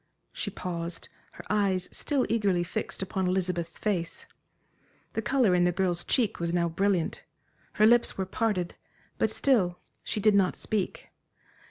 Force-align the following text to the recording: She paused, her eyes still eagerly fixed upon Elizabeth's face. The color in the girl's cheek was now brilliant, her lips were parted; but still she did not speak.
She 0.33 0.49
paused, 0.49 1.09
her 1.33 1.45
eyes 1.47 1.87
still 1.91 2.25
eagerly 2.27 2.63
fixed 2.63 3.03
upon 3.03 3.27
Elizabeth's 3.27 3.77
face. 3.77 4.25
The 5.13 5.21
color 5.21 5.53
in 5.53 5.63
the 5.63 5.71
girl's 5.71 6.03
cheek 6.03 6.39
was 6.39 6.55
now 6.55 6.67
brilliant, 6.67 7.21
her 7.73 7.85
lips 7.85 8.17
were 8.17 8.25
parted; 8.25 8.73
but 9.19 9.29
still 9.29 9.77
she 10.03 10.19
did 10.19 10.33
not 10.33 10.55
speak. 10.55 11.09